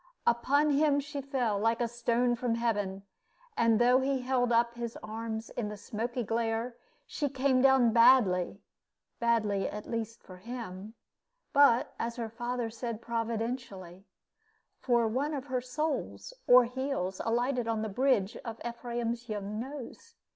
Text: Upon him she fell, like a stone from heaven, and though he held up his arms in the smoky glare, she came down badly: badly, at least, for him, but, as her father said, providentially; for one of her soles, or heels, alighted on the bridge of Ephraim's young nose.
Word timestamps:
Upon 0.25 0.71
him 0.71 0.99
she 0.99 1.21
fell, 1.21 1.59
like 1.59 1.79
a 1.79 1.87
stone 1.87 2.33
from 2.35 2.55
heaven, 2.55 3.03
and 3.55 3.77
though 3.79 3.99
he 3.99 4.21
held 4.21 4.51
up 4.51 4.73
his 4.73 4.97
arms 5.03 5.51
in 5.51 5.69
the 5.69 5.77
smoky 5.77 6.23
glare, 6.23 6.75
she 7.05 7.29
came 7.29 7.61
down 7.61 7.93
badly: 7.93 8.63
badly, 9.19 9.69
at 9.69 9.85
least, 9.85 10.23
for 10.23 10.37
him, 10.37 10.95
but, 11.53 11.93
as 11.99 12.15
her 12.15 12.29
father 12.29 12.71
said, 12.71 12.99
providentially; 12.99 14.03
for 14.79 15.07
one 15.07 15.35
of 15.35 15.45
her 15.45 15.61
soles, 15.61 16.33
or 16.47 16.63
heels, 16.65 17.21
alighted 17.23 17.67
on 17.67 17.83
the 17.83 17.87
bridge 17.87 18.35
of 18.37 18.59
Ephraim's 18.65 19.29
young 19.29 19.59
nose. 19.59 20.15